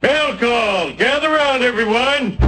[0.00, 0.92] Bell call.
[0.92, 2.47] Gather round, everyone.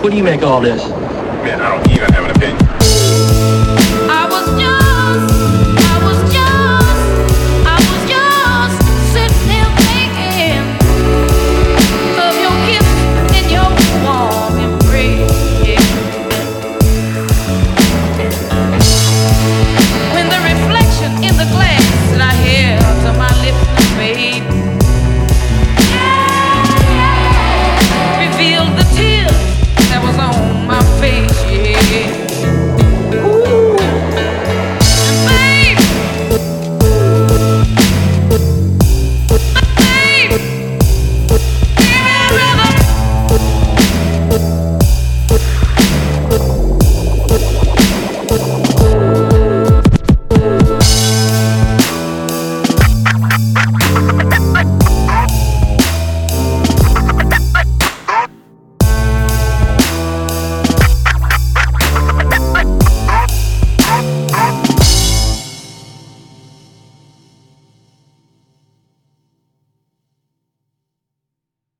[0.00, 0.82] What do you make of all this?
[0.88, 3.69] Man, I don't even have an opinion.